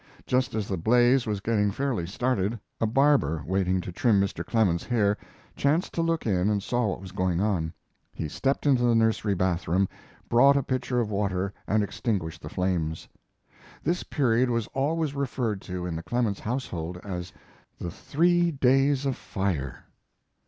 Just 0.25 0.55
as 0.55 0.67
the 0.67 0.77
blaze 0.77 1.27
was 1.27 1.41
getting 1.41 1.69
fairly 1.69 2.07
started 2.07 2.59
a 2.79 2.87
barber, 2.87 3.43
waiting 3.45 3.79
to 3.81 3.91
trim 3.91 4.19
Mr. 4.19 4.43
Clemens's 4.43 4.87
hair, 4.87 5.15
chanced 5.55 5.93
to 5.93 6.01
look 6.01 6.25
in 6.25 6.49
and 6.49 6.63
saw 6.63 6.87
what 6.87 6.99
was 7.01 7.11
going 7.11 7.39
on. 7.39 7.71
He 8.11 8.27
stepped 8.27 8.65
into 8.65 8.81
the 8.81 8.95
nursery 8.95 9.35
bath 9.35 9.67
room, 9.67 9.87
brought 10.27 10.57
a 10.57 10.63
pitcher 10.63 10.99
of 10.99 11.11
water 11.11 11.53
and 11.67 11.83
extinguished 11.83 12.41
the 12.41 12.49
flames. 12.49 13.07
This 13.83 14.01
period 14.01 14.49
was 14.49 14.65
always 14.73 15.13
referred 15.13 15.61
to 15.69 15.85
in 15.85 15.95
the 15.95 16.01
Clemens 16.01 16.39
household 16.39 16.97
as 17.03 17.31
the 17.79 17.91
"three 17.91 18.49
days 18.51 19.05
of 19.05 19.15
fire." 19.15 19.85